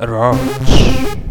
Roach. 0.00 1.29